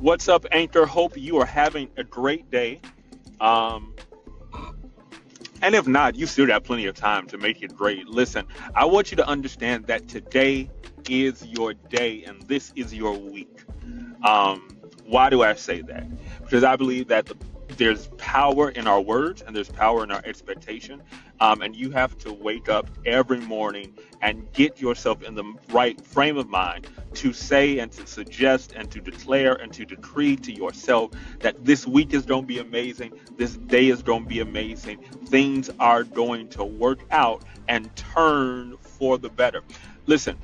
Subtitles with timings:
[0.00, 0.86] What's up, Anchor?
[0.86, 2.80] Hope you are having a great day.
[3.40, 3.96] Um,
[5.60, 8.06] and if not, you still got plenty of time to make it great.
[8.06, 8.46] Listen,
[8.76, 10.70] I want you to understand that today
[11.08, 13.64] is your day and this is your week.
[14.22, 16.06] Um, why do I say that?
[16.42, 17.36] Because I believe that the,
[17.76, 21.02] there's power in our words and there's power in our expectation.
[21.40, 26.00] Um, and you have to wake up every morning and get yourself in the right
[26.00, 30.52] frame of mind to say and to suggest and to declare and to decree to
[30.52, 31.10] yourself
[31.40, 34.98] that this week is going to be amazing, this day is going to be amazing,
[35.26, 39.62] things are going to work out and turn for the better.
[40.06, 40.38] Listen,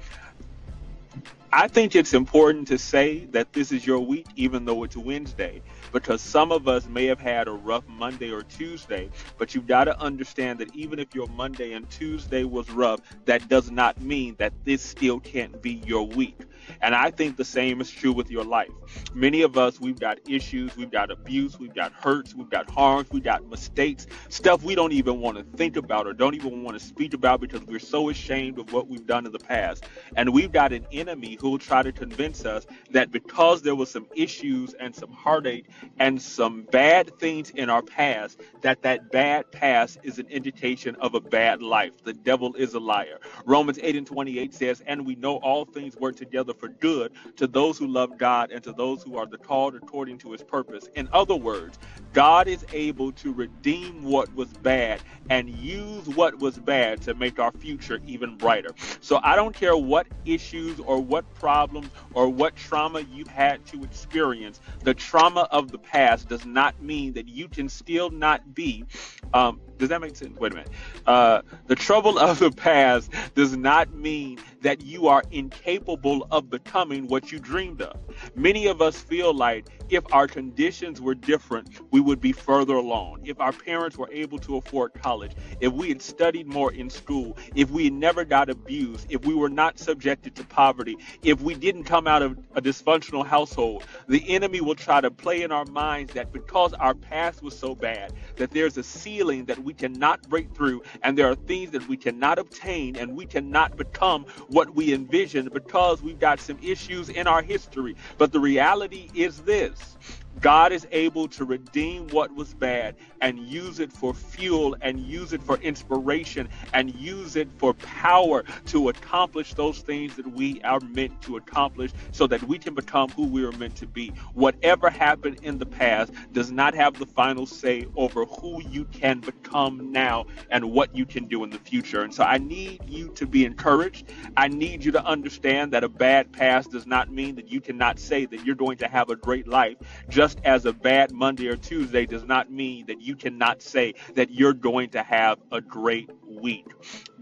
[1.57, 5.63] I think it's important to say that this is your week, even though it's Wednesday,
[5.93, 9.09] because some of us may have had a rough Monday or Tuesday,
[9.39, 13.49] but you've got to understand that even if your Monday and Tuesday was rough, that
[13.49, 16.37] does not mean that this still can't be your week.
[16.83, 18.71] And I think the same is true with your life.
[19.15, 23.09] Many of us, we've got issues, we've got abuse, we've got hurts, we've got harms,
[23.13, 26.79] we've got mistakes, stuff we don't even want to think about or don't even want
[26.79, 29.85] to speak about because we're so ashamed of what we've done in the past.
[30.17, 34.07] And we've got an enemy will try to convince us that because there was some
[34.15, 35.67] issues and some heartache
[35.99, 41.15] and some bad things in our past, that that bad past is an indication of
[41.15, 41.93] a bad life.
[42.05, 43.19] The devil is a liar.
[43.45, 47.47] Romans 8 and 28 says, And we know all things work together for good to
[47.47, 50.89] those who love God and to those who are the called according to his purpose.
[50.95, 51.79] In other words,
[52.13, 57.39] God is able to redeem what was bad and use what was bad to make
[57.39, 58.71] our future even brighter.
[59.01, 63.83] So I don't care what issues or what problems or what trauma you had to
[63.83, 68.85] experience, the trauma of the past does not mean that you can still not be.
[69.33, 70.39] Um, does that make sense?
[70.39, 70.71] Wait a minute.
[71.07, 77.07] Uh, the trouble of the past does not mean that you are incapable of becoming
[77.09, 77.99] what you dreamed of.
[78.35, 83.21] Many of us feel like if our conditions were different, we would be further along.
[83.27, 87.37] If our parents were able to afford college, if we had studied more in school,
[87.55, 91.55] if we had never got abused, if we were not subjected to poverty, if we
[91.55, 95.67] didn't come out of a dysfunctional household, the enemy will try to play in our
[95.67, 100.27] minds that because our past was so bad, that there's a ceiling that we cannot
[100.31, 104.25] break through, and there are things that we cannot obtain, and we cannot become
[104.55, 107.97] what we envision because we've got some issues in our history.
[108.19, 109.99] But the reality is this
[110.41, 115.33] God is able to redeem what was bad and use it for fuel and use
[115.33, 120.81] it for inspiration and use it for power to accomplish those things that we are
[120.81, 124.13] meant to accomplish so that we can become who we are meant to be.
[124.35, 129.21] Whatever happened in the past does not have the final say over who you can
[129.21, 132.03] become now and what you can do in the future.
[132.03, 134.11] And so I need you to be encouraged.
[134.37, 137.99] I need you to understand that a bad past does not mean that you cannot
[137.99, 139.77] say that you're going to have a great life.
[140.09, 143.93] Just just as a bad Monday or Tuesday does not mean that you cannot say
[144.15, 146.65] that you're going to have a great week.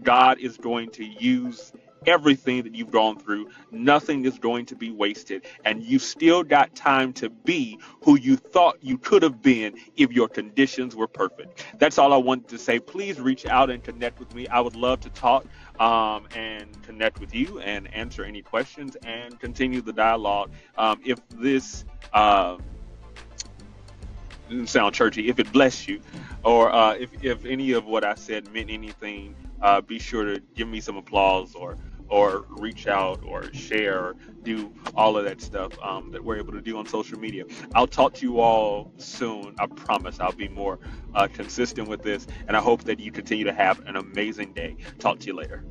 [0.01, 1.73] God is going to use
[2.05, 3.49] everything that you've gone through.
[3.71, 5.45] Nothing is going to be wasted.
[5.65, 10.13] And you still got time to be who you thought you could have been if
[10.13, 11.65] your conditions were perfect.
[11.79, 12.79] That's all I wanted to say.
[12.79, 14.47] Please reach out and connect with me.
[14.47, 15.45] I would love to talk
[15.77, 20.51] um, and connect with you and answer any questions and continue the dialogue.
[20.77, 21.83] Um, if this.
[22.13, 22.59] Uh,
[24.49, 25.29] didn't sound churchy.
[25.29, 26.01] If it blessed you,
[26.43, 30.41] or uh, if if any of what I said meant anything, uh, be sure to
[30.55, 31.77] give me some applause or
[32.09, 36.53] or reach out or share or do all of that stuff um, that we're able
[36.53, 37.45] to do on social media.
[37.73, 39.55] I'll talk to you all soon.
[39.57, 40.79] I promise I'll be more
[41.15, 44.77] uh, consistent with this, and I hope that you continue to have an amazing day.
[44.99, 45.63] Talk to you later.